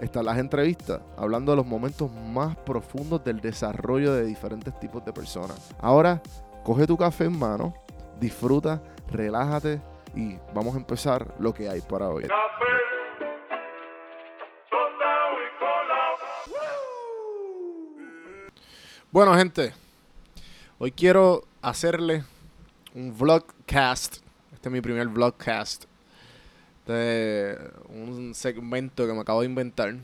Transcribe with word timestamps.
están 0.00 0.24
las 0.24 0.38
entrevistas, 0.38 1.00
hablando 1.16 1.52
de 1.52 1.56
los 1.56 1.66
momentos 1.66 2.10
más 2.12 2.56
profundos 2.56 3.24
del 3.24 3.40
desarrollo 3.40 4.12
de 4.14 4.24
diferentes 4.24 4.78
tipos 4.78 5.04
de 5.04 5.12
personas. 5.12 5.74
Ahora, 5.80 6.22
coge 6.64 6.86
tu 6.86 6.96
café 6.96 7.24
en 7.24 7.38
mano, 7.38 7.74
disfruta, 8.20 8.82
relájate 9.10 9.80
y 10.14 10.36
vamos 10.54 10.74
a 10.74 10.78
empezar 10.78 11.34
lo 11.38 11.52
que 11.52 11.68
hay 11.68 11.80
para 11.80 12.08
hoy. 12.08 12.26
Bueno, 19.10 19.34
gente, 19.34 19.72
hoy 20.78 20.92
quiero 20.92 21.44
hacerle 21.62 22.24
un 22.94 23.16
vlogcast. 23.16 24.16
Este 24.52 24.68
es 24.68 24.72
mi 24.72 24.80
primer 24.80 25.08
vlogcast. 25.08 25.84
Este 26.88 27.52
es 27.52 27.58
un 27.90 28.34
segmento 28.34 29.06
que 29.06 29.12
me 29.12 29.20
acabo 29.20 29.42
de 29.42 29.46
inventar. 29.46 29.94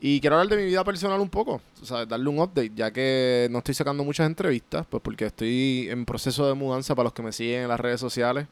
Y 0.00 0.20
quiero 0.20 0.34
hablar 0.36 0.50
de 0.50 0.60
mi 0.60 0.68
vida 0.68 0.82
personal 0.82 1.20
un 1.20 1.30
poco, 1.30 1.60
o 1.80 1.84
sea, 1.84 2.04
darle 2.04 2.28
un 2.28 2.40
update, 2.40 2.72
ya 2.74 2.90
que 2.90 3.46
no 3.52 3.58
estoy 3.58 3.74
sacando 3.74 4.02
muchas 4.02 4.26
entrevistas, 4.26 4.84
pues 4.90 5.00
porque 5.00 5.26
estoy 5.26 5.86
en 5.88 6.04
proceso 6.04 6.48
de 6.48 6.54
mudanza 6.54 6.96
para 6.96 7.04
los 7.04 7.12
que 7.12 7.22
me 7.22 7.30
siguen 7.30 7.62
en 7.62 7.68
las 7.68 7.78
redes 7.78 8.00
sociales. 8.00 8.48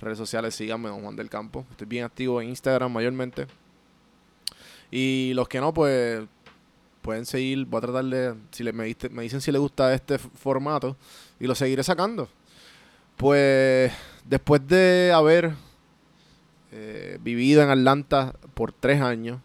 Redes 0.00 0.18
sociales, 0.18 0.56
síganme, 0.56 0.88
Don 0.88 1.02
Juan 1.02 1.14
del 1.14 1.30
Campo. 1.30 1.64
Estoy 1.70 1.86
bien 1.86 2.04
activo 2.04 2.42
en 2.42 2.48
Instagram 2.48 2.92
mayormente. 2.92 3.46
Y 4.90 5.32
los 5.34 5.48
que 5.48 5.60
no, 5.60 5.72
pues 5.72 6.22
pueden 7.00 7.26
seguir, 7.26 7.64
voy 7.64 7.78
a 7.78 7.80
tratar 7.82 8.04
de, 8.06 8.34
si 8.50 8.64
le, 8.64 8.72
me, 8.72 8.94
me 9.12 9.22
dicen 9.22 9.40
si 9.40 9.52
les 9.52 9.60
gusta 9.60 9.94
este 9.94 10.18
formato, 10.18 10.96
y 11.38 11.46
lo 11.46 11.54
seguiré 11.54 11.84
sacando. 11.84 12.28
Pues 13.16 13.92
después 14.24 14.66
de 14.66 15.12
haber 15.14 15.54
eh, 16.72 17.18
vivido 17.20 17.62
en 17.62 17.68
Atlanta 17.68 18.34
por 18.54 18.72
tres 18.72 19.00
años, 19.00 19.40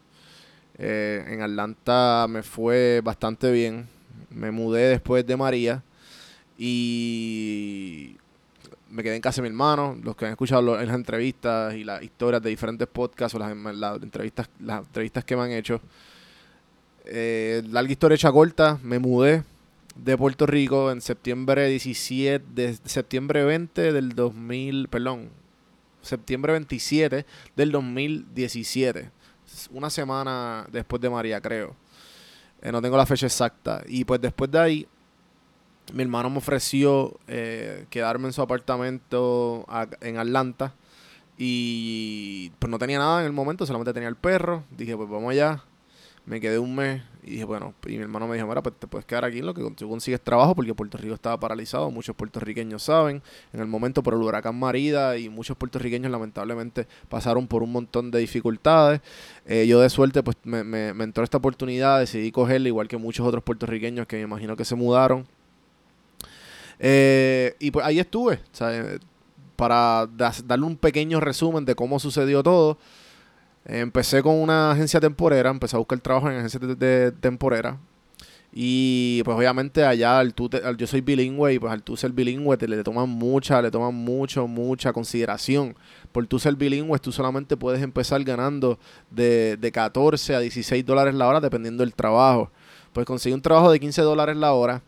eh, 0.78 1.26
en 1.28 1.42
Atlanta 1.42 2.28
me 2.30 2.44
fue 2.44 3.02
bastante 3.04 3.52
bien. 3.52 3.88
Me 4.30 4.52
mudé 4.52 4.90
después 4.90 5.26
de 5.26 5.36
María 5.36 5.84
y 6.58 8.16
me 8.90 9.04
quedé 9.04 9.16
en 9.16 9.22
casa 9.22 9.42
de 9.42 9.50
mi 9.50 9.54
hermano. 9.54 9.98
Los 10.02 10.16
que 10.16 10.26
han 10.26 10.32
escuchado 10.32 10.80
en 10.80 10.88
las 10.88 10.96
entrevistas 10.96 11.74
y 11.76 11.84
las 11.84 12.02
historias 12.04 12.42
de 12.42 12.50
diferentes 12.50 12.88
podcasts 12.88 13.36
o 13.36 13.40
las, 13.40 13.52
entrevistas, 14.02 14.50
las 14.60 14.86
entrevistas 14.86 15.24
que 15.24 15.36
me 15.36 15.44
han 15.44 15.52
hecho. 15.52 15.82
Eh, 17.06 17.64
larga 17.70 17.92
historia 17.92 18.16
hecha 18.16 18.32
corta, 18.32 18.80
me 18.84 19.00
mudé 19.00 19.44
de 19.96 20.18
Puerto 20.18 20.46
Rico 20.46 20.92
en 20.92 21.02
septiembre 21.02 21.68
17, 21.68 22.46
de 22.54 22.78
septiembre 22.86 23.44
20 23.44 23.94
del 23.94 24.10
2000, 24.10 24.90
perdón, 24.90 25.30
septiembre 26.08 26.54
27 26.54 27.26
del 27.56 27.72
2017. 27.72 29.12
Una 29.72 29.90
semana 29.90 30.68
después 30.72 31.02
de 31.02 31.10
María, 31.10 31.40
creo. 31.42 31.76
Eh, 32.62 32.72
no 32.72 32.82
tengo 32.82 32.98
la 32.98 33.06
fecha 33.06 33.26
exacta. 33.26 33.84
Y 33.88 34.06
pues 34.06 34.20
después 34.22 34.50
de 34.52 34.60
ahí, 34.60 34.88
mi 35.94 36.04
hermano 36.04 36.30
me 36.30 36.38
ofreció 36.38 37.20
eh, 37.28 37.86
quedarme 37.90 38.28
en 38.28 38.34
su 38.34 38.42
apartamento 38.42 39.66
en 40.02 40.18
Atlanta. 40.18 40.74
Y 41.38 42.52
pues 42.58 42.70
no 42.70 42.80
tenía 42.80 42.98
nada 42.98 43.20
en 43.20 43.28
el 43.28 43.34
momento, 43.34 43.66
solamente 43.66 43.94
tenía 43.94 44.10
el 44.10 44.16
perro. 44.16 44.64
Dije, 44.72 44.96
pues 44.98 45.10
vamos 45.10 45.32
allá. 45.32 45.64
Me 46.26 46.42
quedé 46.42 46.60
un 46.60 46.76
mes 46.76 47.04
y 47.28 47.32
dije, 47.32 47.44
bueno, 47.44 47.74
y 47.86 47.98
mi 47.98 48.04
hermano 48.04 48.26
me 48.26 48.36
dijo, 48.36 48.48
mira, 48.48 48.64
pues 48.64 48.76
te 48.80 48.88
puedes 48.88 49.06
quedar 49.06 49.26
aquí 49.26 49.40
en 49.40 49.46
lo 49.46 49.54
que 49.54 49.62
tú 49.76 49.90
consigues 49.90 50.22
trabajo 50.22 50.56
porque 50.56 50.74
Puerto 50.74 50.98
Rico 50.98 51.14
estaba 51.14 51.38
paralizado, 51.38 51.92
muchos 51.92 52.16
puertorriqueños 52.16 52.84
saben, 52.84 53.22
en 53.52 53.60
el 53.60 53.68
momento 53.68 54.02
por 54.02 54.14
el 54.14 54.22
huracán 54.22 54.58
Marida 54.58 55.18
y 55.18 55.28
muchos 55.28 55.58
puertorriqueños 55.58 56.10
lamentablemente 56.10 56.88
pasaron 57.10 57.48
por 57.48 57.64
un 57.64 57.74
montón 57.74 58.12
de 58.12 58.20
dificultades. 58.20 59.02
Eh, 59.46 59.68
yo 59.68 59.82
de 59.82 59.90
suerte 59.90 60.24
pues 60.24 60.38
me, 60.44 60.90
entró 60.90 61.26
esta 61.26 61.38
oportunidad, 61.38 62.00
decidí 62.00 62.32
cogerla 62.32 62.70
igual 62.70 62.88
que 62.88 62.96
muchos 62.96 63.28
otros 63.28 63.44
puertorriqueños 63.44 64.08
que 64.08 64.16
me 64.16 64.22
imagino 64.22 64.56
que 64.56 64.64
se 64.64 64.76
mudaron. 64.76 65.28
Eh, 66.80 67.56
y 67.60 67.72
pues 67.72 67.86
ahí 67.86 68.00
estuve, 68.00 68.40
para 69.58 70.08
darle 70.46 70.66
un 70.66 70.78
pequeño 70.78 71.20
resumen 71.20 71.66
de 71.66 71.76
cómo 71.76 72.00
sucedió 72.00 72.42
todo. 72.42 72.78
Empecé 73.70 74.24
con 74.24 74.36
una 74.36 74.72
agencia 74.72 75.02
temporera, 75.02 75.50
empecé 75.50 75.76
a 75.76 75.80
buscar 75.80 76.00
trabajo 76.00 76.30
en 76.30 76.38
agencia 76.38 76.58
de, 76.58 77.12
temporera. 77.12 77.78
Y 78.54 79.22
pues 79.24 79.38
obviamente 79.38 79.84
allá 79.84 80.20
al 80.20 80.34
tú 80.34 80.50
yo 80.78 80.88
soy 80.88 81.02
bilingüe 81.02 81.56
y 81.56 81.60
pues 81.60 81.72
al 81.72 81.84
tú 81.84 81.98
ser 81.98 82.12
bilingüe 82.14 82.56
te 82.56 82.66
le 82.66 82.82
toman 82.82 83.10
mucha, 83.10 83.62
le 83.62 83.70
toman 83.70 83.94
mucho, 83.94 84.48
mucha 84.48 84.94
consideración. 84.94 85.76
Por 86.14 86.26
tú 86.28 86.40
ser 86.40 86.56
bilingüe 86.56 86.98
tú 87.00 87.12
solamente 87.12 87.58
puedes 87.58 87.84
empezar 87.84 88.24
ganando 88.24 88.80
de, 89.12 89.58
de 89.58 89.72
14 89.72 90.36
a 90.36 90.40
16 90.40 90.86
dólares 90.86 91.14
la 91.14 91.28
hora 91.28 91.42
dependiendo 91.42 91.84
del 91.84 91.94
trabajo. 91.94 92.50
Pues 92.94 93.06
conseguí 93.06 93.34
un 93.34 93.42
trabajo 93.42 93.70
de 93.70 93.82
15 93.82 94.02
dólares 94.02 94.38
la 94.38 94.54
hora 94.54 94.82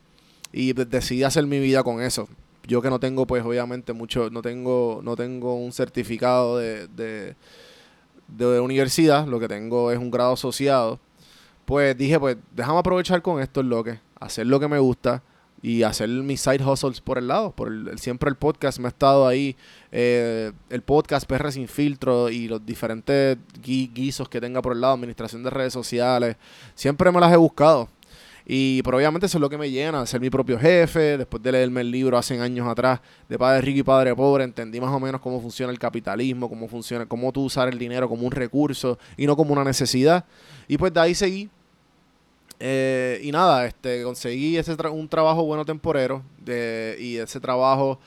y 0.53 0.71
decidí 0.71 1.23
hacer 1.23 1.45
mi 1.45 1.59
vida 1.59 1.83
con 1.83 2.01
eso. 2.01 2.29
Yo 2.65 2.81
que 2.81 2.89
no 2.89 2.99
tengo 2.99 3.27
pues 3.27 3.43
obviamente 3.43 3.91
mucho, 3.91 4.29
no 4.29 4.41
tengo, 4.41 5.01
no 5.03 5.17
tengo 5.17 5.55
un 5.55 5.73
certificado 5.73 6.57
de 6.57 7.35
universidad, 8.61 9.27
lo 9.27 9.39
que 9.39 9.47
tengo 9.47 9.91
es 9.91 9.97
un 9.97 10.11
grado 10.11 10.33
asociado, 10.33 10.99
pues 11.65 11.97
dije, 11.97 12.19
pues 12.19 12.37
déjame 12.55 12.79
aprovechar 12.79 13.21
con 13.21 13.41
esto 13.41 13.61
lo 13.61 13.83
que, 13.83 13.99
hacer 14.19 14.47
lo 14.47 14.59
que 14.59 14.67
me 14.67 14.79
gusta 14.79 15.21
y 15.61 15.83
hacer 15.83 16.07
mis 16.09 16.41
side 16.41 16.63
hustles 16.63 17.01
por 17.01 17.17
el 17.17 17.27
lado. 17.27 17.51
Por 17.51 17.67
el, 17.67 17.99
siempre 17.99 18.29
el 18.29 18.35
podcast 18.35 18.79
me 18.79 18.87
ha 18.87 18.89
estado 18.89 19.27
ahí, 19.27 19.55
eh, 19.91 20.51
el 20.69 20.81
podcast 20.81 21.27
PR 21.27 21.51
sin 21.51 21.67
filtro 21.67 22.29
y 22.29 22.47
los 22.47 22.65
diferentes 22.65 23.37
guisos 23.61 24.29
que 24.29 24.41
tenga 24.41 24.61
por 24.61 24.73
el 24.73 24.81
lado, 24.81 24.93
administración 24.93 25.43
de 25.43 25.49
redes 25.49 25.73
sociales, 25.73 26.37
siempre 26.75 27.11
me 27.11 27.19
las 27.19 27.33
he 27.33 27.37
buscado. 27.37 27.89
Y 28.51 28.81
pero 28.81 28.97
obviamente 28.97 29.27
eso 29.27 29.37
es 29.37 29.41
lo 29.41 29.47
que 29.47 29.59
me 29.59 29.69
llena, 29.69 30.03
ser 30.07 30.19
mi 30.19 30.31
propio 30.31 30.57
jefe. 30.57 31.19
Después 31.19 31.43
de 31.43 31.51
leerme 31.51 31.81
el 31.81 31.91
libro 31.91 32.17
hace 32.17 32.39
años 32.41 32.67
atrás 32.67 32.99
de 33.27 33.37
Padre 33.37 33.61
Rico 33.61 33.79
y 33.81 33.83
Padre 33.83 34.15
Pobre, 34.15 34.43
entendí 34.43 34.81
más 34.81 34.91
o 34.91 34.99
menos 34.99 35.21
cómo 35.21 35.39
funciona 35.39 35.71
el 35.71 35.77
capitalismo, 35.77 36.49
cómo 36.49 36.67
funciona, 36.67 37.05
cómo 37.05 37.31
tú 37.31 37.43
usar 37.43 37.69
el 37.69 37.77
dinero 37.77 38.09
como 38.09 38.25
un 38.25 38.31
recurso 38.31 38.97
y 39.17 39.27
no 39.27 39.35
como 39.35 39.53
una 39.53 39.63
necesidad. 39.63 40.25
Y 40.67 40.79
pues 40.79 40.91
de 40.91 40.99
ahí 40.99 41.13
seguí. 41.13 41.47
Eh, 42.59 43.21
y 43.21 43.31
nada, 43.31 43.67
este, 43.67 44.01
conseguí 44.01 44.57
ese 44.57 44.75
un 44.89 45.07
trabajo 45.07 45.43
bueno 45.43 45.63
temporero 45.63 46.23
de, 46.39 46.97
y 46.99 47.17
ese 47.17 47.39
trabajo 47.39 47.99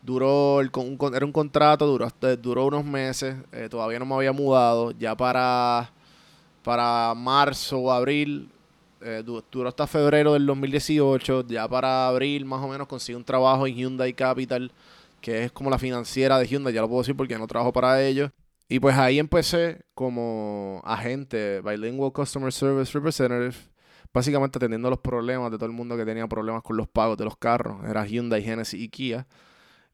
duró, 0.00 0.60
el, 0.60 0.70
un, 0.76 0.96
era 1.12 1.26
un 1.26 1.32
contrato, 1.32 1.88
duró, 1.88 2.08
duró 2.40 2.66
unos 2.66 2.84
meses, 2.84 3.34
eh, 3.50 3.66
todavía 3.68 3.98
no 3.98 4.06
me 4.06 4.14
había 4.14 4.32
mudado, 4.32 4.92
ya 4.92 5.16
para, 5.16 5.90
para 6.62 7.14
marzo 7.16 7.78
o 7.78 7.90
abril 7.90 8.48
eh, 9.04 9.22
duró 9.24 9.68
hasta 9.68 9.86
febrero 9.86 10.32
del 10.34 10.46
2018. 10.46 11.46
Ya 11.48 11.68
para 11.68 12.08
abril, 12.08 12.44
más 12.44 12.62
o 12.62 12.68
menos, 12.68 12.86
conseguí 12.86 13.16
un 13.16 13.24
trabajo 13.24 13.66
en 13.66 13.74
Hyundai 13.74 14.12
Capital, 14.14 14.72
que 15.20 15.44
es 15.44 15.52
como 15.52 15.70
la 15.70 15.78
financiera 15.78 16.38
de 16.38 16.46
Hyundai. 16.46 16.72
Ya 16.72 16.80
lo 16.80 16.88
puedo 16.88 17.02
decir 17.02 17.16
porque 17.16 17.38
no 17.38 17.46
trabajo 17.46 17.72
para 17.72 18.02
ellos. 18.02 18.30
Y 18.68 18.80
pues 18.80 18.96
ahí 18.96 19.18
empecé 19.18 19.82
como 19.94 20.80
agente, 20.84 21.60
Bilingual 21.60 22.12
Customer 22.12 22.52
Service 22.52 22.92
Representative, 22.92 23.54
básicamente 24.14 24.58
atendiendo 24.58 24.88
los 24.88 25.00
problemas 25.00 25.50
de 25.50 25.58
todo 25.58 25.66
el 25.66 25.72
mundo 25.72 25.96
que 25.96 26.06
tenía 26.06 26.26
problemas 26.26 26.62
con 26.62 26.76
los 26.76 26.88
pagos 26.88 27.18
de 27.18 27.24
los 27.24 27.36
carros. 27.36 27.84
Era 27.88 28.06
Hyundai, 28.06 28.42
Genesis 28.42 28.80
y 28.80 28.88
Kia. 28.88 29.26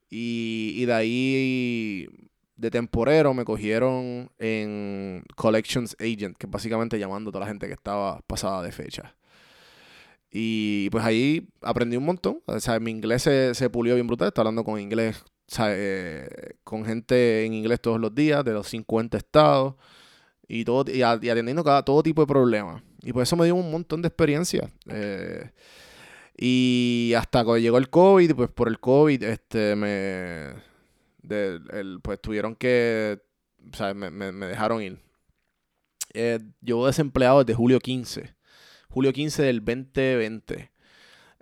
Y 0.09 0.85
de 0.85 0.93
ahí 0.93 2.28
de 2.59 2.69
temporero 2.69 3.33
me 3.33 3.45
cogieron 3.45 4.29
en 4.37 5.23
Collections 5.35 5.95
Agent, 5.99 6.37
que 6.37 6.45
básicamente 6.45 6.99
llamando 6.99 7.29
a 7.29 7.31
toda 7.31 7.45
la 7.45 7.49
gente 7.49 7.67
que 7.67 7.73
estaba 7.73 8.19
pasada 8.27 8.61
de 8.61 8.71
fecha. 8.73 9.15
Y 10.29 10.89
pues 10.89 11.03
ahí 11.05 11.47
aprendí 11.61 11.95
un 11.95 12.05
montón. 12.05 12.41
O 12.45 12.59
sea, 12.59 12.79
mi 12.79 12.91
inglés 12.91 13.23
se, 13.23 13.69
pulió 13.69 13.95
bien 13.95 14.07
brutal. 14.07 14.27
Estaba 14.27 14.49
hablando 14.49 14.63
con 14.65 14.79
inglés, 14.79 15.23
eh, 15.57 16.27
con 16.63 16.85
gente 16.85 17.45
en 17.45 17.53
inglés 17.53 17.79
todos 17.81 17.99
los 17.99 18.13
días, 18.13 18.43
de 18.43 18.51
los 18.51 18.67
50 18.67 19.17
estados. 19.17 19.75
Y, 20.47 20.65
todo, 20.65 20.91
y, 20.91 21.01
atendiendo 21.01 21.63
cada, 21.63 21.83
todo 21.83 22.03
tipo 22.03 22.21
de 22.21 22.27
problemas. 22.27 22.83
Y 23.01 23.13
pues 23.13 23.29
eso 23.29 23.37
me 23.37 23.45
dio 23.45 23.55
un 23.55 23.71
montón 23.71 24.01
de 24.01 24.09
experiencia. 24.09 24.69
Eh, 24.87 25.49
y 26.37 27.13
hasta 27.17 27.43
cuando 27.45 27.59
llegó 27.59 27.77
el 27.77 27.89
COVID, 27.89 28.35
pues 28.35 28.49
por 28.49 28.67
el 28.67 28.79
COVID, 28.79 29.23
este, 29.23 29.75
me 29.75 30.68
el, 31.27 31.99
pues 32.01 32.21
tuvieron 32.21 32.55
que, 32.55 33.21
o 33.71 33.75
sea, 33.75 33.93
me, 33.93 34.09
me, 34.09 34.45
dejaron 34.45 34.81
ir. 34.81 34.99
Eh, 36.13 36.39
llevo 36.61 36.87
desempleado 36.87 37.43
desde 37.43 37.55
julio 37.55 37.79
15. 37.79 38.33
Julio 38.89 39.13
15 39.13 39.43
del 39.43 39.59
2020. 39.59 40.71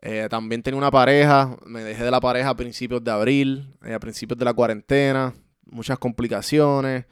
Eh, 0.01 0.27
también 0.29 0.61
tenía 0.61 0.77
una 0.77 0.91
pareja, 0.91 1.57
me 1.65 1.83
dejé 1.83 2.03
de 2.03 2.11
la 2.11 2.19
pareja 2.19 2.49
a 2.49 2.55
principios 2.55 3.03
de 3.03 3.11
abril, 3.11 3.73
eh, 3.83 3.93
a 3.93 3.99
principios 3.99 4.37
de 4.37 4.45
la 4.45 4.53
cuarentena, 4.53 5.33
muchas 5.65 5.97
complicaciones. 5.97 7.05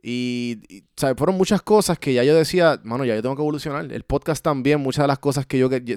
Y, 0.00 0.84
fueron 1.16 1.36
muchas 1.36 1.60
cosas 1.62 1.98
que 1.98 2.14
ya 2.14 2.22
yo 2.22 2.36
decía, 2.36 2.80
mano, 2.84 3.04
ya 3.04 3.16
yo 3.16 3.22
tengo 3.22 3.34
que 3.34 3.42
evolucionar. 3.42 3.90
El 3.90 4.04
podcast 4.04 4.44
también, 4.44 4.80
muchas 4.80 5.02
de 5.04 5.08
las 5.08 5.18
cosas 5.18 5.46
que 5.46 5.58
yo, 5.58 5.68
que, 5.68 5.82
yo 5.82 5.96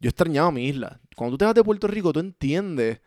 extrañaba 0.00 0.50
mi 0.50 0.66
isla. 0.66 1.00
Cuando 1.14 1.34
tú 1.34 1.38
te 1.38 1.44
vas 1.44 1.54
de 1.54 1.62
Puerto 1.62 1.86
Rico, 1.86 2.12
tú 2.12 2.20
entiendes 2.20 3.00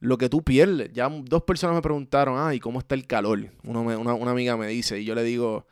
lo 0.00 0.18
que 0.18 0.28
tú 0.28 0.42
pierdes. 0.42 0.92
Ya 0.92 1.08
dos 1.08 1.42
personas 1.44 1.76
me 1.76 1.82
preguntaron, 1.82 2.36
ah, 2.38 2.54
¿y 2.54 2.60
cómo 2.60 2.80
está 2.80 2.94
el 2.94 3.06
calor? 3.06 3.50
una, 3.62 3.80
una, 3.80 4.30
amiga 4.30 4.56
me 4.56 4.66
dice, 4.66 4.98
y 5.00 5.04
yo 5.04 5.14
le 5.14 5.22
digo, 5.22 5.66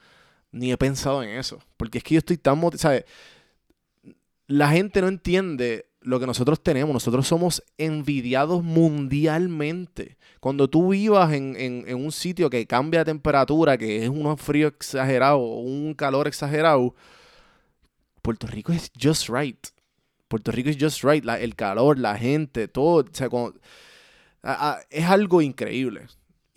ni 0.52 0.70
he 0.70 0.76
pensado 0.76 1.22
en 1.22 1.30
eso. 1.30 1.58
Porque 1.76 1.98
es 1.98 2.04
que 2.04 2.14
yo 2.14 2.19
estoy 2.19 2.36
tan 2.36 2.58
motivado, 2.58 3.00
La 4.46 4.69
gente 4.70 5.00
no 5.00 5.08
entiende 5.08 5.86
lo 6.00 6.20
que 6.20 6.26
nosotros 6.26 6.62
tenemos. 6.62 6.92
Nosotros 6.92 7.26
somos 7.26 7.62
envidiados 7.76 8.62
mundialmente. 8.62 10.16
Cuando 10.40 10.69
tú 10.69 10.90
vivas 10.90 11.32
en, 11.32 11.94
un 11.94 12.12
sitio 12.12 12.50
que 12.50 12.66
cambia 12.66 13.00
de 13.00 13.06
temperatura, 13.06 13.76
que 13.76 14.04
es 14.04 14.08
un 14.08 14.36
frío 14.38 14.69
exagerado 14.69 15.38
o 15.38 15.60
un 15.60 15.94
calor 15.94 16.28
exagerado, 16.28 16.94
Puerto 18.22 18.46
Rico 18.46 18.72
es 18.72 18.90
just 19.00 19.28
right. 19.28 19.66
Puerto 20.28 20.52
Rico 20.52 20.69
es 20.69 20.76
just 20.78 21.02
right. 21.02 21.25
el 21.26 21.54
calor, 21.56 21.98
la 21.98 22.16
gente, 22.16 22.69
todo. 22.69 23.04
Es 24.90 25.05
algo 25.05 25.43
increíble. 25.43 26.06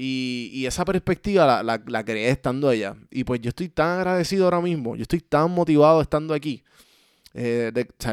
Y, 0.03 0.65
esa 0.65 0.83
perspectiva 0.83 1.63
la, 1.63 1.81
la, 1.85 2.03
creé 2.03 2.29
estando 2.29 2.69
allá. 2.69 2.95
Y 3.11 3.23
pues 3.23 3.39
yo 3.39 3.49
estoy 3.49 3.69
tan 3.69 3.99
agradecido 3.99 4.45
ahora 4.45 4.59
mismo. 4.59 4.95
Yo 4.95 5.03
estoy 5.03 5.19
tan 5.19 5.51
motivado 5.51 6.01
estando 6.01 6.33
aquí. 6.33 6.63
Eh, 7.33 7.71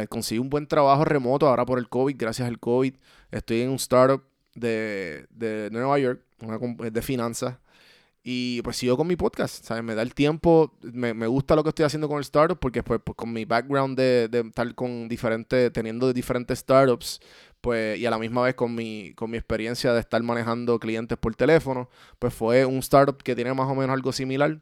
conseguí 0.08 0.38
un 0.38 0.50
buen 0.50 0.66
trabajo 0.66 1.04
remoto 1.04 1.48
ahora 1.48 1.64
por 1.64 1.78
el 1.78 1.88
COVID, 1.88 2.14
gracias 2.18 2.46
al 2.46 2.58
COVID. 2.58 2.94
Estoy 3.30 3.62
en 3.62 3.70
un 3.70 3.76
startup 3.76 4.22
de, 4.54 5.26
de 5.30 5.70
Nueva 5.72 5.98
York, 5.98 6.22
una, 6.42 6.58
de 6.90 7.02
finanzas. 7.02 7.56
Y 8.22 8.60
pues 8.62 8.76
sigo 8.76 8.96
con 8.98 9.06
mi 9.06 9.16
podcast, 9.16 9.64
¿sabes? 9.64 9.82
Me 9.82 9.94
da 9.94 10.02
el 10.02 10.12
tiempo, 10.12 10.76
me, 10.82 11.14
me, 11.14 11.26
gusta 11.26 11.56
lo 11.56 11.62
que 11.62 11.70
estoy 11.70 11.86
haciendo 11.86 12.08
con 12.08 12.18
el 12.18 12.24
startup 12.24 12.58
porque 12.58 12.82
pues, 12.82 13.00
pues 13.02 13.16
con 13.16 13.32
mi 13.32 13.46
background 13.46 13.96
de, 13.96 14.28
de, 14.28 14.40
estar 14.40 14.74
con 14.74 15.08
diferentes, 15.08 15.72
teniendo 15.72 16.12
diferentes 16.12 16.58
startups, 16.58 17.20
pues 17.60 17.98
y 17.98 18.06
a 18.06 18.10
la 18.10 18.18
misma 18.18 18.42
vez 18.42 18.54
con 18.54 18.74
mi, 18.74 19.12
con 19.14 19.30
mi 19.30 19.36
experiencia 19.36 19.92
de 19.92 20.00
estar 20.00 20.22
manejando 20.22 20.78
clientes 20.78 21.18
por 21.18 21.34
teléfono, 21.34 21.88
pues 22.18 22.34
fue 22.34 22.64
un 22.64 22.78
startup 22.78 23.22
que 23.22 23.34
tiene 23.34 23.54
más 23.54 23.68
o 23.68 23.74
menos 23.74 23.94
algo 23.94 24.12
similar. 24.12 24.60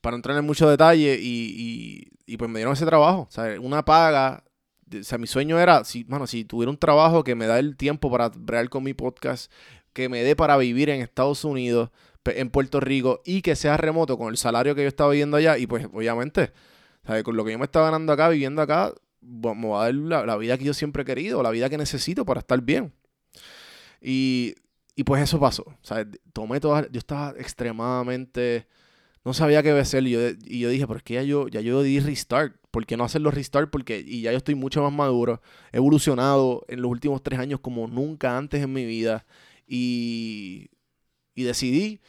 Para 0.00 0.16
entrar 0.16 0.36
en 0.38 0.46
mucho 0.46 0.68
detalle 0.68 1.18
y, 1.20 2.08
y, 2.26 2.36
pues 2.38 2.50
me 2.50 2.58
dieron 2.60 2.72
ese 2.72 2.86
trabajo. 2.86 3.28
Una 3.60 3.84
paga 3.84 4.44
o 4.98 5.02
sea, 5.04 5.18
mi 5.18 5.26
sueño 5.26 5.58
era, 5.58 5.84
si, 5.84 6.04
bueno, 6.04 6.26
si 6.26 6.44
tuviera 6.44 6.70
un 6.70 6.78
trabajo 6.78 7.22
que 7.22 7.34
me 7.34 7.46
da 7.46 7.58
el 7.58 7.76
tiempo 7.76 8.10
para 8.10 8.28
bregar 8.28 8.68
con 8.68 8.82
mi 8.82 8.94
podcast, 8.94 9.52
que 9.92 10.08
me 10.08 10.22
dé 10.22 10.36
para 10.36 10.56
vivir 10.56 10.90
en 10.90 11.00
Estados 11.00 11.44
Unidos, 11.44 11.90
en 12.24 12.50
Puerto 12.50 12.80
Rico 12.80 13.22
y 13.24 13.42
que 13.42 13.56
sea 13.56 13.76
remoto 13.76 14.18
con 14.18 14.28
el 14.28 14.36
salario 14.36 14.74
que 14.74 14.82
yo 14.82 14.88
estaba 14.88 15.10
viviendo 15.10 15.36
allá 15.36 15.58
y 15.58 15.66
pues 15.66 15.86
obviamente, 15.92 16.52
con 17.24 17.36
lo 17.36 17.44
que 17.44 17.52
yo 17.52 17.58
me 17.58 17.64
estaba 17.64 17.86
ganando 17.86 18.12
acá, 18.12 18.28
viviendo 18.28 18.62
acá, 18.62 18.92
me 19.20 19.74
a 19.74 19.78
dar 19.78 19.94
la, 19.94 20.36
vida 20.36 20.58
que 20.58 20.64
yo 20.64 20.74
siempre 20.74 21.02
he 21.02 21.06
querido, 21.06 21.42
la 21.42 21.50
vida 21.50 21.68
que 21.68 21.78
necesito 21.78 22.24
para 22.24 22.40
estar 22.40 22.60
bien. 22.62 22.92
Y, 24.00 24.54
y 24.96 25.04
pues 25.04 25.22
eso 25.22 25.38
pasó. 25.38 25.64
Tomé 26.32 26.60
todas, 26.60 26.90
yo 26.90 26.98
estaba 26.98 27.30
extremadamente, 27.38 28.66
no 29.24 29.34
sabía 29.34 29.62
qué 29.62 29.70
hacer 29.70 30.06
y 30.06 30.10
yo, 30.10 30.20
y 30.44 30.60
yo 30.60 30.68
dije, 30.70 30.86
¿por 30.86 31.02
qué 31.02 31.14
ya 31.14 31.22
yo, 31.22 31.48
ya 31.48 31.60
yo 31.60 31.82
di 31.82 32.00
restart? 32.00 32.56
¿Por 32.70 32.86
qué 32.86 32.96
no 32.96 33.04
hacerlo 33.04 33.30
restart? 33.30 33.70
Porque 33.70 34.02
y 34.06 34.22
ya 34.22 34.32
yo 34.32 34.38
estoy 34.38 34.54
mucho 34.54 34.82
más 34.82 34.92
maduro, 34.92 35.42
he 35.72 35.78
evolucionado 35.78 36.64
en 36.68 36.82
los 36.82 36.90
últimos 36.90 37.22
tres 37.22 37.38
años 37.38 37.60
como 37.60 37.88
nunca 37.88 38.36
antes 38.36 38.62
en 38.62 38.72
mi 38.72 38.84
vida 38.84 39.26
y, 39.66 40.70
decidí, 41.34 42.00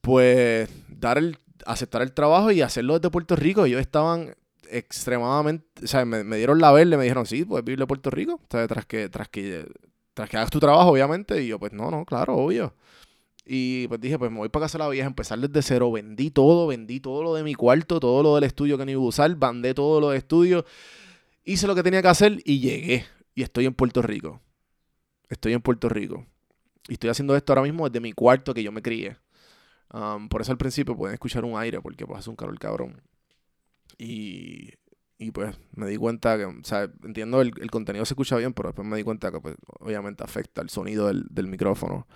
pues, 0.00 0.70
dar 0.88 1.18
el, 1.18 1.38
aceptar 1.66 2.00
el 2.02 2.12
trabajo 2.12 2.50
y 2.52 2.62
hacerlo 2.62 2.98
desde 2.98 3.10
Puerto 3.10 3.36
Rico. 3.36 3.66
Ellos 3.66 3.80
estaban 3.80 4.34
extremadamente, 4.70 5.84
o 5.84 5.86
sea, 5.86 6.04
me, 6.04 6.36
dieron 6.36 6.60
la 6.60 6.72
verde, 6.72 6.96
me 6.96 7.04
dijeron, 7.04 7.26
sí, 7.26 7.44
puedes 7.44 7.64
vivir 7.64 7.78
de 7.78 7.86
Puerto 7.86 8.10
Rico, 8.10 8.34
o 8.34 8.46
sea, 8.50 8.66
tras 8.68 8.86
que, 8.86 9.08
tras 9.08 9.28
que, 9.28 9.66
tras 10.14 10.28
que 10.28 10.36
hagas 10.36 10.50
tu 10.50 10.60
trabajo, 10.60 10.90
obviamente, 10.90 11.42
y 11.42 11.48
yo, 11.48 11.58
pues, 11.58 11.72
no, 11.72 11.90
no, 11.90 12.04
claro, 12.04 12.36
obvio. 12.36 12.74
Y 13.52 13.88
pues 13.88 14.00
dije, 14.00 14.18
pues 14.18 14.30
me 14.30 14.38
voy 14.38 14.48
para 14.48 14.66
casa 14.66 14.78
de 14.78 14.84
la 14.84 14.90
vieja, 14.90 15.08
empezar 15.08 15.38
desde 15.38 15.62
cero, 15.62 15.90
vendí 15.90 16.30
todo, 16.30 16.68
vendí 16.68 17.00
todo 17.00 17.22
lo 17.22 17.34
de 17.34 17.42
mi 17.42 17.54
cuarto, 17.54 17.98
todo 17.98 18.22
lo 18.22 18.34
del 18.36 18.44
estudio 18.44 18.78
que 18.78 18.84
no 18.84 18.92
iba 18.92 19.02
a 19.02 19.06
usar, 19.06 19.34
bandé 19.34 19.74
todo 19.74 20.00
lo 20.00 20.10
de 20.10 20.18
estudio, 20.18 20.64
hice 21.44 21.66
lo 21.66 21.74
que 21.74 21.82
tenía 21.82 22.00
que 22.00 22.08
hacer 22.08 22.38
y 22.44 22.60
llegué. 22.60 23.06
Y 23.34 23.42
estoy 23.42 23.66
en 23.66 23.74
Puerto 23.74 24.02
Rico. 24.02 24.40
Estoy 25.28 25.52
en 25.52 25.62
Puerto 25.62 25.88
Rico. 25.88 26.26
Y 26.88 26.92
estoy 26.92 27.10
haciendo 27.10 27.34
esto 27.34 27.52
ahora 27.52 27.62
mismo 27.62 27.88
desde 27.88 28.00
mi 28.00 28.12
cuarto 28.12 28.54
que 28.54 28.62
yo 28.62 28.70
me 28.72 28.82
crié. 28.82 29.16
Um, 29.92 30.28
por 30.28 30.42
eso 30.42 30.52
al 30.52 30.58
principio 30.58 30.96
pueden 30.96 31.14
escuchar 31.14 31.44
un 31.44 31.58
aire 31.58 31.80
porque 31.80 32.06
pues 32.06 32.20
hace 32.20 32.30
un 32.30 32.36
calor 32.36 32.56
cabrón. 32.58 33.00
Y, 34.00 34.70
y 35.18 35.30
pues 35.30 35.54
me 35.74 35.86
di 35.86 35.96
cuenta 35.96 36.38
que, 36.38 36.46
o 36.46 36.54
sea, 36.62 36.90
entiendo 37.04 37.42
el, 37.42 37.52
el, 37.60 37.70
contenido 37.70 38.04
se 38.04 38.14
escucha 38.14 38.36
bien, 38.36 38.54
pero 38.54 38.70
después 38.70 38.86
me 38.86 38.96
di 38.96 39.02
cuenta 39.02 39.30
que 39.30 39.40
pues 39.40 39.56
obviamente 39.80 40.24
afecta 40.24 40.62
el 40.62 40.70
sonido 40.70 41.08
del, 41.08 41.26
del 41.30 41.48
micrófono. 41.48 42.06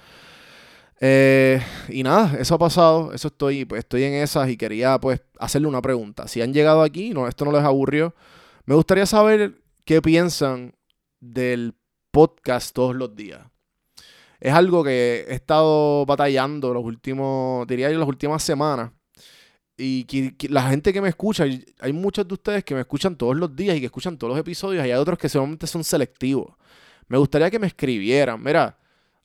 Eh, 1.00 1.60
y 1.90 2.02
nada, 2.02 2.38
eso 2.38 2.54
ha 2.54 2.58
pasado, 2.58 3.12
eso 3.12 3.28
estoy, 3.28 3.64
pues 3.66 3.81
estoy 3.81 4.04
en 4.04 4.14
esas 4.14 4.48
y 4.48 4.56
quería 4.56 4.98
pues 4.98 5.20
hacerle 5.38 5.69
una 5.69 5.82
pregunta. 5.82 6.28
Si 6.28 6.40
han 6.40 6.54
llegado 6.54 6.82
aquí, 6.82 7.10
no, 7.10 7.28
esto 7.28 7.44
no 7.44 7.52
les 7.52 7.62
aburrió, 7.62 8.14
me 8.64 8.75
gustaría 8.75 9.04
saber 9.04 9.62
qué 9.84 10.00
piensan 10.00 10.75
del 11.20 11.75
podcast 12.10 12.75
todos 12.75 12.96
los 12.96 13.14
días 13.14 13.42
es 14.44 14.52
algo 14.52 14.84
que 14.84 15.25
he 15.26 15.34
estado 15.34 16.04
batallando 16.04 16.75
los 16.75 16.84
últimos, 16.84 17.66
diría 17.66 17.90
yo, 17.90 17.98
las 17.98 18.06
últimas 18.06 18.42
semanas. 18.42 18.90
Y 19.76 20.06
la 20.48 20.68
gente 20.70 20.92
que 20.92 21.00
me 21.00 21.08
escucha, 21.08 21.44
hay 21.80 21.92
muchos 21.92 22.28
de 22.28 22.34
ustedes 22.34 22.64
que 22.64 22.74
me 22.74 22.80
escuchan 22.80 23.16
todos 23.16 23.36
los 23.36 23.54
días 23.56 23.76
y 23.76 23.80
que 23.80 23.86
escuchan 23.86 24.16
todos 24.16 24.32
los 24.32 24.40
episodios, 24.40 24.86
y 24.86 24.90
hay 24.90 24.98
otros 24.98 25.18
que 25.18 25.28
solamente 25.28 25.66
son 25.66 25.82
selectivos. 25.82 26.54
Me 27.08 27.18
gustaría 27.18 27.50
que 27.50 27.58
me 27.58 27.66
escribieran, 27.66 28.42
mira, 28.42 28.78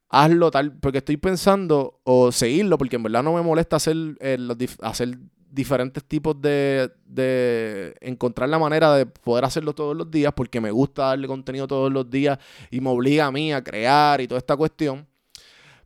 hazlo 0.09 0.49
tal, 0.49 0.73
porque 0.73 0.99
estoy 0.99 1.17
pensando, 1.17 2.01
o 2.03 2.31
seguirlo, 2.31 2.77
porque 2.77 2.95
en 2.95 3.03
verdad 3.03 3.23
no 3.23 3.33
me 3.33 3.41
molesta 3.41 3.75
hacer, 3.75 3.95
eh, 4.19 4.37
hacer 4.81 5.19
diferentes 5.51 6.03
tipos 6.03 6.39
de, 6.41 6.91
de 7.05 7.95
encontrar 8.01 8.49
la 8.49 8.59
manera 8.59 8.93
de 8.95 9.05
poder 9.05 9.45
hacerlo 9.45 9.73
todos 9.73 9.95
los 9.95 10.09
días 10.11 10.31
porque 10.35 10.61
me 10.61 10.69
gusta 10.71 11.07
darle 11.07 11.27
contenido 11.27 11.67
todos 11.67 11.91
los 11.91 12.09
días 12.09 12.37
y 12.69 12.81
me 12.81 12.89
obliga 12.89 13.25
a 13.25 13.31
mí 13.31 13.51
a 13.51 13.63
crear 13.63 14.21
y 14.21 14.27
toda 14.27 14.39
esta 14.39 14.55
cuestión. 14.55 15.07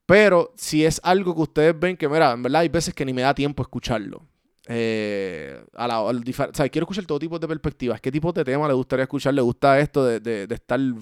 Pero 0.06 0.54
si 0.58 0.86
es 0.86 1.00
algo 1.04 1.34
que 1.34 1.42
ustedes 1.42 1.80
ven 1.80 1.96
que, 1.96 2.10
mira, 2.10 2.34
en 2.34 2.44
verdad 2.44 2.62
hay 2.62 2.70
veces 2.70 2.94
que 2.94 3.06
ni 3.06 3.14
me 3.14 3.22
da 3.22 3.34
tiempo 3.34 3.64
escucharlo. 3.64 4.26
Eh, 4.68 5.62
a 5.74 5.88
la, 5.88 6.02
o 6.02 6.14
sea, 6.54 6.70
quiero 6.70 6.86
escuchar 6.86 7.06
todo 7.06 7.20
tipo 7.20 7.38
de 7.38 7.48
perspectivas. 7.48 8.00
¿Qué 8.00 8.12
tipo 8.12 8.32
de 8.32 8.44
tema 8.44 8.68
le 8.68 8.74
gustaría 8.74 9.04
escuchar? 9.04 9.34
¿Le 9.34 9.42
gusta 9.42 9.80
esto 9.80 10.06
de, 10.06 10.20
de, 10.20 10.56
estar 10.56 10.80
el, 10.80 10.96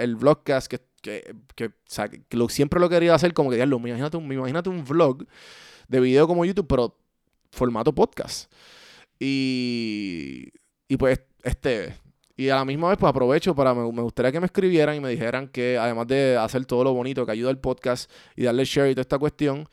el 0.00 0.16
vlogcast 0.16 0.68
que, 0.68 0.80
que, 1.00 1.34
que, 1.54 1.66
o 1.66 2.10
que 2.28 2.36
lo, 2.36 2.48
siempre 2.48 2.80
lo 2.80 2.88
quería 2.88 3.14
hacer 3.14 3.32
como 3.32 3.50
que, 3.50 3.56
diablo, 3.56 3.76
imagínate 3.78 4.16
un, 4.16 4.30
imagínate 4.30 4.68
un 4.68 4.84
vlog 4.84 5.26
de 5.88 6.00
video 6.00 6.26
como 6.26 6.44
YouTube, 6.44 6.66
pero 6.68 6.96
formato 7.52 7.94
podcast. 7.94 8.52
Y, 9.18 10.52
y 10.88 10.96
pues, 10.96 11.20
este, 11.42 11.94
y 12.36 12.50
a 12.50 12.56
la 12.56 12.64
misma 12.66 12.90
vez, 12.90 12.98
pues 12.98 13.08
aprovecho 13.08 13.54
para, 13.54 13.74
me, 13.74 14.02
gustaría 14.02 14.30
que 14.30 14.40
me 14.40 14.46
escribieran 14.46 14.94
y 14.96 15.00
me 15.00 15.08
dijeran 15.08 15.48
que 15.48 15.78
además 15.78 16.06
de 16.06 16.36
hacer 16.36 16.66
todo 16.66 16.84
lo 16.84 16.92
bonito 16.92 17.24
que 17.24 17.32
ayuda 17.32 17.48
al 17.50 17.58
podcast 17.58 18.10
y 18.36 18.44
darle 18.44 18.64
share 18.64 18.90
y 18.90 18.94
toda 18.94 19.02
esta 19.02 19.18
cuestión, 19.18 19.66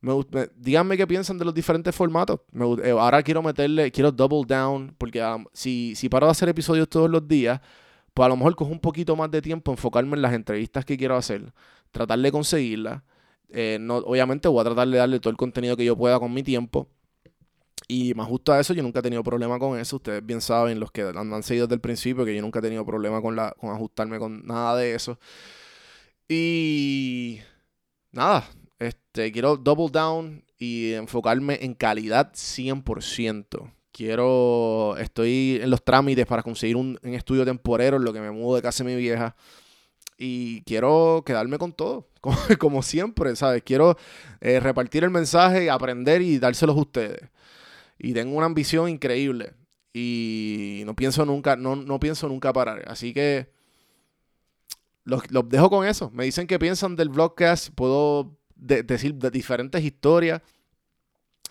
me, 0.00 0.14
díganme 0.56 0.96
qué 0.96 1.06
piensan 1.06 1.38
de 1.38 1.44
los 1.44 1.54
diferentes 1.54 1.94
formatos. 1.94 2.40
Eh, 2.82 2.90
ahora 2.90 3.22
quiero 3.22 3.42
meterle, 3.42 3.90
quiero 3.90 4.12
double 4.12 4.44
down, 4.46 4.94
porque 4.98 5.22
um, 5.22 5.44
si, 5.52 5.94
si 5.96 6.08
paro 6.08 6.26
de 6.26 6.32
hacer 6.32 6.48
episodios 6.48 6.88
todos 6.88 7.10
los 7.10 7.26
días, 7.26 7.60
pues 8.14 8.26
a 8.26 8.28
lo 8.28 8.36
mejor 8.36 8.56
cojo 8.56 8.70
un 8.70 8.80
poquito 8.80 9.16
más 9.16 9.30
de 9.30 9.42
tiempo 9.42 9.72
enfocarme 9.72 10.16
en 10.16 10.22
las 10.22 10.34
entrevistas 10.34 10.84
que 10.84 10.96
quiero 10.96 11.16
hacer, 11.16 11.52
tratar 11.90 12.18
de 12.18 12.32
conseguirlas. 12.32 13.02
Eh, 13.50 13.78
no, 13.80 13.96
obviamente 13.98 14.48
voy 14.48 14.60
a 14.60 14.64
tratar 14.64 14.88
de 14.88 14.98
darle 14.98 15.20
todo 15.20 15.30
el 15.30 15.36
contenido 15.36 15.76
que 15.76 15.84
yo 15.84 15.96
pueda 15.96 16.18
con 16.20 16.32
mi 16.34 16.42
tiempo 16.42 16.88
y 17.86 18.12
más 18.14 18.28
justo 18.28 18.52
a 18.52 18.60
eso, 18.60 18.74
yo 18.74 18.82
nunca 18.82 19.00
he 19.00 19.02
tenido 19.02 19.22
problema 19.22 19.58
con 19.58 19.78
eso. 19.78 19.96
Ustedes 19.96 20.24
bien 20.24 20.40
saben, 20.42 20.78
los 20.78 20.90
que 20.90 21.02
han, 21.02 21.42
seguido 21.42 21.66
desde 21.66 21.76
el 21.76 21.80
principio, 21.80 22.24
que 22.24 22.34
yo 22.34 22.42
nunca 22.42 22.58
he 22.58 22.62
tenido 22.62 22.84
problema 22.84 23.22
con, 23.22 23.34
la, 23.34 23.52
con 23.58 23.70
ajustarme 23.70 24.18
con 24.18 24.46
nada 24.46 24.76
de 24.76 24.94
eso. 24.94 25.18
Y 26.28 27.40
nada, 28.12 28.44
este, 28.78 29.32
quiero 29.32 29.56
double 29.56 29.88
down 29.90 30.44
y 30.58 30.92
enfocarme 30.92 31.58
en 31.62 31.74
calidad 31.74 32.32
100%. 32.32 33.72
Quiero, 33.92 34.96
estoy 34.98 35.58
en 35.60 35.70
los 35.70 35.84
trámites 35.84 36.26
para 36.26 36.42
conseguir 36.42 36.76
un, 36.76 36.98
estudio 37.02 37.44
temporero 37.44 37.96
en 37.96 38.04
lo 38.04 38.12
que 38.12 38.20
me 38.20 38.30
mudo 38.30 38.56
de 38.56 38.62
casa 38.62 38.84
de 38.84 38.90
mi 38.90 38.96
vieja. 38.96 39.34
Y 40.16 40.62
quiero 40.62 41.22
quedarme 41.24 41.58
con 41.58 41.72
todo, 41.72 42.08
como, 42.58 42.82
siempre, 42.82 43.34
¿sabes? 43.36 43.62
Quiero 43.64 43.96
eh, 44.40 44.60
repartir 44.60 45.04
el 45.04 45.10
mensaje, 45.10 45.70
aprender 45.70 46.22
y 46.22 46.38
dárselos 46.38 46.76
a 46.76 46.80
ustedes. 46.80 47.30
Y 47.98 48.12
tengo 48.12 48.36
una 48.36 48.46
ambición 48.46 48.88
increíble. 48.88 49.54
Y 49.92 50.82
no 50.86 50.94
pienso 50.94 51.24
nunca, 51.24 51.56
no, 51.56 51.74
no 51.76 51.98
pienso 51.98 52.28
nunca 52.28 52.52
parar. 52.52 52.84
Así 52.86 53.12
que 53.12 53.50
los, 55.08 55.48
dejo 55.48 55.70
con 55.70 55.86
eso. 55.86 56.10
Me 56.12 56.24
dicen 56.24 56.46
que 56.46 56.58
piensan 56.58 56.94
del 56.94 57.08
vlogcast. 57.08 57.70
Puedo 57.74 58.37
decir 58.58 59.14
de 59.14 59.30
diferentes 59.30 59.82
historias. 59.82 60.42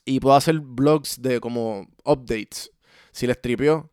Y 0.05 0.19
puedo 0.19 0.35
hacer 0.35 0.59
vlogs 0.59 1.21
de 1.21 1.39
como 1.39 1.87
updates. 2.05 2.71
Si 3.11 3.27
les 3.27 3.41
tripió. 3.41 3.91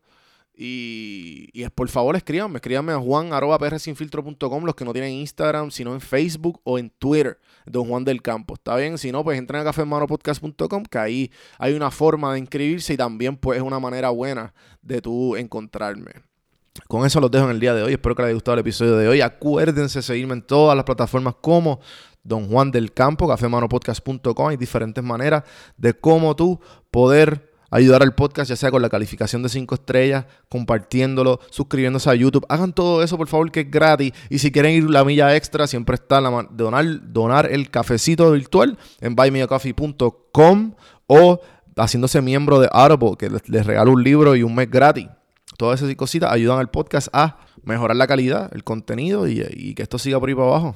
Y, 0.57 1.49
y 1.51 1.67
por 1.69 1.89
favor 1.89 2.15
escríbanme, 2.15 2.57
escríbanme 2.57 2.93
a 2.93 2.97
juan.prsinfiltro.com 2.97 4.63
los 4.63 4.73
que 4.73 4.85
no 4.85 4.93
tienen 4.93 5.11
Instagram, 5.11 5.69
sino 5.69 5.93
en 5.93 5.99
Facebook 5.99 6.61
o 6.63 6.79
en 6.79 6.89
Twitter, 6.91 7.37
Don 7.65 7.85
Juan 7.89 8.05
del 8.05 8.21
Campo. 8.21 8.53
¿Está 8.53 8.77
bien? 8.77 8.97
Si 8.97 9.11
no, 9.11 9.21
pues 9.23 9.37
entren 9.37 9.61
a 9.61 9.65
cafemanopodcast.com, 9.65 10.83
que 10.83 10.97
ahí 10.97 11.31
hay 11.57 11.73
una 11.73 11.91
forma 11.91 12.33
de 12.33 12.39
inscribirse 12.39 12.93
y 12.93 12.97
también 12.97 13.35
pues 13.35 13.57
es 13.57 13.63
una 13.63 13.79
manera 13.79 14.11
buena 14.11 14.53
de 14.81 15.01
tú 15.01 15.35
encontrarme. 15.35 16.13
Con 16.87 17.05
eso 17.05 17.19
los 17.19 17.31
dejo 17.31 17.45
en 17.45 17.51
el 17.51 17.59
día 17.59 17.73
de 17.73 17.83
hoy. 17.83 17.93
Espero 17.93 18.15
que 18.15 18.21
les 18.21 18.27
haya 18.27 18.33
gustado 18.35 18.53
el 18.55 18.59
episodio 18.59 18.97
de 18.97 19.07
hoy. 19.07 19.21
Acuérdense 19.21 19.99
de 19.99 20.03
seguirme 20.03 20.33
en 20.33 20.41
todas 20.41 20.75
las 20.75 20.85
plataformas 20.85 21.35
como 21.41 21.79
Don 22.25 22.49
Juan 22.49 22.71
del 22.71 22.91
Campo, 22.91 23.27
cafemanopodcast.com. 23.27 24.49
Hay 24.49 24.57
diferentes 24.57 25.01
maneras 25.01 25.43
de 25.77 25.93
cómo 25.93 26.35
tú 26.35 26.59
poder 26.91 27.53
ayudar 27.71 28.01
al 28.03 28.13
podcast, 28.13 28.49
ya 28.49 28.55
sea 28.55 28.71
con 28.71 28.81
la 28.81 28.89
calificación 28.89 29.43
de 29.43 29.49
5 29.49 29.75
estrellas, 29.75 30.25
compartiéndolo, 30.49 31.39
suscribiéndose 31.49 32.09
a 32.09 32.15
YouTube. 32.15 32.45
Hagan 32.49 32.73
todo 32.73 33.03
eso, 33.03 33.17
por 33.17 33.27
favor, 33.27 33.51
que 33.51 33.61
es 33.61 33.71
gratis. 33.71 34.11
Y 34.29 34.39
si 34.39 34.51
quieren 34.51 34.73
ir 34.73 34.89
la 34.89 35.05
milla 35.05 35.35
extra, 35.35 35.67
siempre 35.67 35.95
está 35.95 36.19
la 36.19 36.47
donar, 36.51 36.85
donar 37.13 37.51
el 37.51 37.69
cafecito 37.69 38.31
virtual 38.31 38.77
en 38.99 39.15
buymeacoffee.com 39.15 40.73
o 41.07 41.39
haciéndose 41.77 42.21
miembro 42.21 42.59
de 42.59 42.69
Audible, 42.71 43.15
que 43.17 43.29
les, 43.29 43.47
les 43.47 43.65
regalo 43.65 43.91
un 43.91 44.03
libro 44.03 44.35
y 44.35 44.43
un 44.43 44.55
mes 44.55 44.69
gratis. 44.69 45.07
Todas 45.57 45.81
esas 45.81 45.95
cositas 45.95 46.31
ayudan 46.31 46.59
al 46.59 46.69
podcast 46.69 47.07
a 47.13 47.37
mejorar 47.63 47.95
la 47.95 48.07
calidad, 48.07 48.51
el 48.53 48.63
contenido 48.63 49.27
y, 49.27 49.73
que 49.73 49.83
esto 49.83 49.97
siga 49.97 50.19
por 50.19 50.29
ahí 50.29 50.35
para 50.35 50.47
abajo. 50.47 50.75